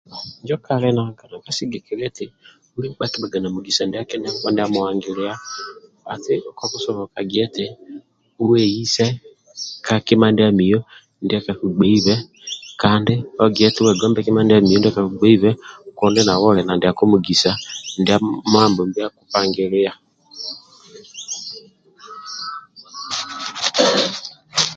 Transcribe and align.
Injo 0.41 0.57
kali 0.65 0.87
nanka 0.95 1.25
sigikilia 1.57 2.07
eti 2.09 2.25
buli 2.71 2.87
nkpa 2.89 3.03
akibhaga 3.07 3.37
na 3.41 3.49
mugisa 3.53 3.83
ndia 3.85 4.03
Mambombi 4.05 4.73
akupangilia 4.89 5.33
hati 6.09 6.33
kolusoboga 6.57 7.21
gia 7.29 7.43
eti 7.47 7.65
weise 8.49 9.05
ka 9.85 9.95
kima 10.05 10.27
ndiamio 10.31 10.79
ndia 11.23 11.45
kakugbeibe 11.45 12.15
kandi 12.81 13.13
ogie 13.43 13.67
eti 13.69 13.81
wegombe 13.85 14.19
kima 14.25 14.41
ndiamio 14.43 14.77
ndia 14.77 14.91
akakugbeibe 14.93 15.49
kundi 15.97 16.19
nawe 16.23 16.45
oli 16.49 16.61
na 16.65 16.73
mugisa 17.11 17.51
ndia 18.01 18.17
Mabombi 18.53 18.99
akupangilia 19.07 19.91